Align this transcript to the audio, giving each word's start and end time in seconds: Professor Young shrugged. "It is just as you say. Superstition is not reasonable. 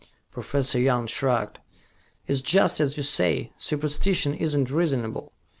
Professor 0.31 0.79
Young 0.79 1.05
shrugged. 1.05 1.59
"It 2.25 2.31
is 2.31 2.41
just 2.41 2.79
as 2.79 2.97
you 2.97 3.03
say. 3.03 3.51
Superstition 3.59 4.33
is 4.33 4.55
not 4.55 4.71
reasonable. 4.71 5.31